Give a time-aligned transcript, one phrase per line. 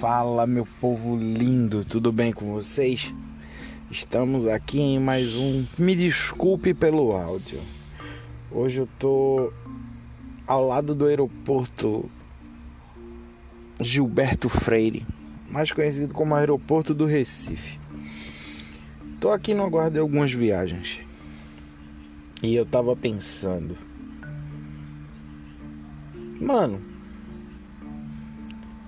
[0.00, 3.12] Fala, meu povo lindo, tudo bem com vocês?
[3.90, 5.62] Estamos aqui em mais um.
[5.76, 7.60] Me desculpe pelo áudio.
[8.50, 9.52] Hoje eu tô
[10.46, 12.10] ao lado do aeroporto
[13.78, 15.06] Gilberto Freire,
[15.50, 17.78] mais conhecido como Aeroporto do Recife.
[19.20, 21.00] Tô aqui no aguardo de algumas viagens.
[22.42, 23.76] E eu tava pensando.
[26.40, 26.80] Mano,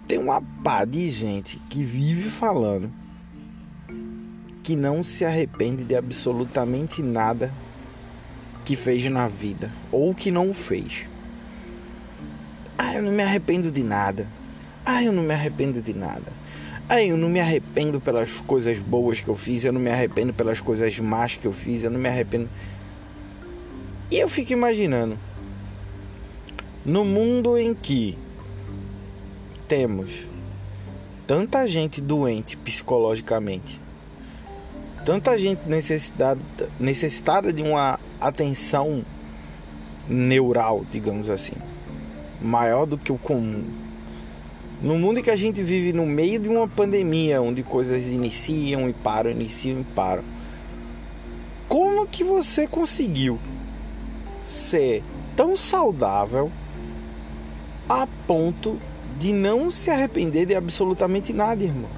[0.06, 2.90] tem uma pá de gente que vive falando
[4.62, 7.52] que não se arrepende de absolutamente nada
[8.64, 11.04] que fez na vida ou que não fez.
[12.78, 14.26] Ah, eu não me arrependo de nada.
[14.84, 16.32] Ah, eu não me arrependo de nada.
[16.88, 20.32] Ah, eu não me arrependo pelas coisas boas que eu fiz, eu não me arrependo
[20.32, 22.48] pelas coisas más que eu fiz, eu não me arrependo.
[24.10, 25.16] E eu fico imaginando,
[26.84, 28.18] no mundo em que
[29.72, 30.28] temos
[31.26, 33.80] tanta gente doente psicologicamente,
[35.02, 36.38] tanta gente necessitada,
[36.78, 39.02] necessitada de uma atenção
[40.06, 41.54] neural, digamos assim,
[42.38, 43.64] maior do que o comum.
[44.82, 48.90] No mundo em que a gente vive no meio de uma pandemia, onde coisas iniciam
[48.90, 50.24] e param, iniciam e param.
[51.66, 53.38] Como que você conseguiu
[54.42, 55.02] ser
[55.34, 56.52] tão saudável
[57.88, 58.78] a ponto
[59.18, 61.90] de não se arrepender de absolutamente nada, irmão.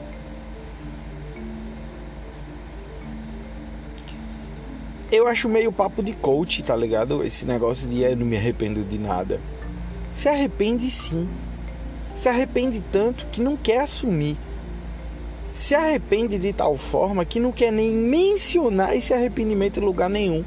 [5.12, 7.22] Eu acho meio papo de coach, tá ligado?
[7.22, 9.40] Esse negócio de eu não me arrependo de nada.
[10.12, 11.28] Se arrepende sim.
[12.16, 14.36] Se arrepende tanto que não quer assumir.
[15.52, 20.44] Se arrepende de tal forma que não quer nem mencionar esse arrependimento em lugar nenhum.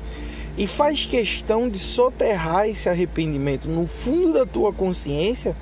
[0.57, 5.55] E faz questão de soterrar esse arrependimento no fundo da tua consciência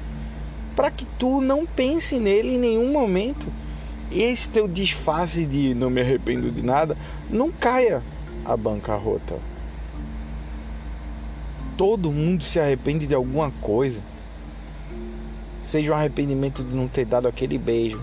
[0.76, 3.48] para que tu não pense nele em nenhum momento.
[4.12, 6.96] E esse teu disfarce de não me arrependo de nada
[7.30, 8.04] não caia
[8.44, 9.40] a bancarrota.
[11.78, 14.02] Todo mundo se arrepende de alguma coisa.
[15.64, 18.02] Seja o arrependimento de não ter dado aquele beijo,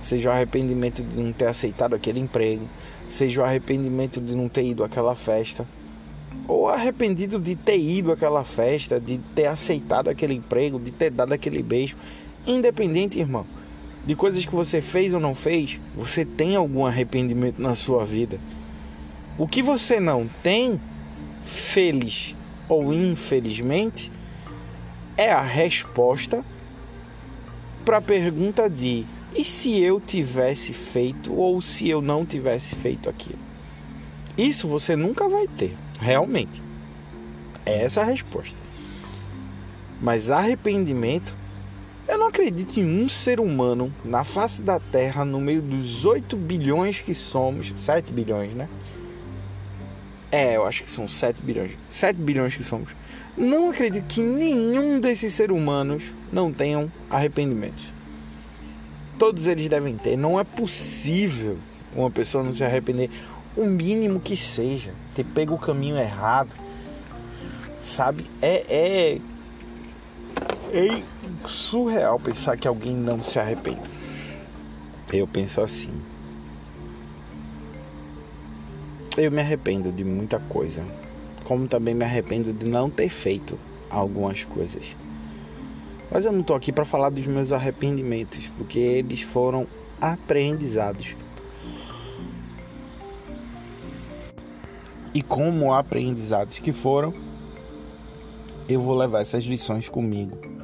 [0.00, 2.66] seja o arrependimento de não ter aceitado aquele emprego,
[3.08, 5.64] seja o arrependimento de não ter ido àquela festa,
[6.46, 11.32] ou arrependido de ter ido àquela festa, de ter aceitado aquele emprego, de ter dado
[11.32, 11.96] aquele beijo.
[12.46, 13.46] Independente, irmão,
[14.06, 18.38] de coisas que você fez ou não fez, você tem algum arrependimento na sua vida.
[19.38, 20.80] O que você não tem,
[21.44, 22.34] feliz
[22.68, 24.12] ou infelizmente,
[25.16, 26.44] é a resposta
[27.84, 33.08] para a pergunta de e se eu tivesse feito ou se eu não tivesse feito
[33.08, 33.38] aquilo?
[34.38, 36.62] Isso você nunca vai ter, realmente.
[37.66, 38.56] É essa a resposta.
[40.00, 41.34] Mas arrependimento
[42.06, 46.36] eu não acredito em um ser humano na face da Terra, no meio dos 8
[46.36, 48.68] bilhões que somos, 7 bilhões, né?
[50.30, 51.70] É, eu acho que são 7 bilhões.
[51.88, 52.90] 7 bilhões que somos.
[53.36, 57.86] Não acredito que nenhum desses seres humanos não tenham arrependimentos.
[59.18, 60.16] Todos eles devem ter.
[60.16, 61.56] Não é possível
[61.96, 63.08] uma pessoa não se arrepender.
[63.56, 64.92] O mínimo que seja.
[65.14, 66.54] Ter pego o caminho errado.
[67.80, 68.26] Sabe?
[68.42, 68.64] É.
[68.68, 69.20] É.
[70.72, 71.02] É
[71.46, 73.80] surreal pensar que alguém não se arrepende.
[75.12, 75.92] Eu penso assim.
[79.16, 80.84] Eu me arrependo de muita coisa,
[81.44, 83.56] como também me arrependo de não ter feito
[83.88, 84.96] algumas coisas.
[86.10, 89.68] Mas eu não estou aqui para falar dos meus arrependimentos, porque eles foram
[90.00, 91.14] aprendizados.
[95.14, 97.14] E como aprendizados que foram,
[98.68, 100.54] eu vou levar essas lições comigo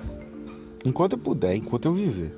[0.85, 2.37] enquanto eu puder, enquanto eu viver.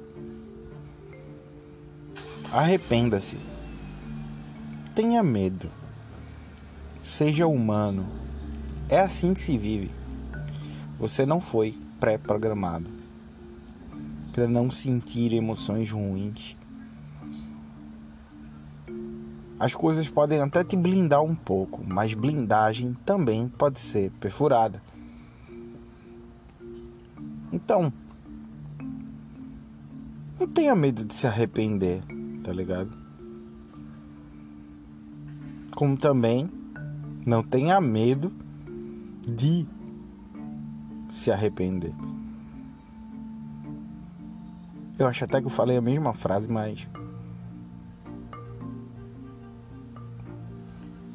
[2.53, 3.39] Arrependa-se.
[4.95, 5.69] Tenha medo.
[7.01, 8.07] Seja humano.
[8.89, 9.91] É assim que se vive.
[10.99, 12.91] Você não foi pré-programado
[14.33, 16.57] para não sentir emoções ruins.
[19.63, 24.83] As coisas podem até te blindar um pouco, mas blindagem também pode ser perfurada.
[27.53, 27.93] Então,
[30.41, 32.03] não tenha medo de se arrepender,
[32.43, 32.91] tá ligado?
[35.77, 36.51] Como também
[37.25, 38.33] não tenha medo
[39.25, 39.65] de
[41.09, 41.95] se arrepender.
[44.99, 46.85] Eu acho até que eu falei a mesma frase, mas.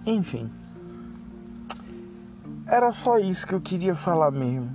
[0.07, 0.50] Enfim.
[2.65, 4.74] Era só isso que eu queria falar mesmo.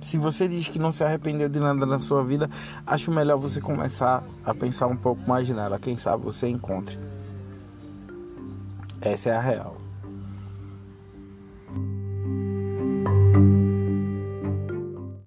[0.00, 2.48] Se você diz que não se arrependeu de nada na sua vida,
[2.86, 5.78] acho melhor você começar a pensar um pouco mais nela.
[5.78, 6.98] Quem sabe você encontre.
[9.02, 9.76] Essa é a real.